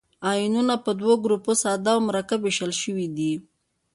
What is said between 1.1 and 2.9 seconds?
ګروپو ساده او مرکب ویشل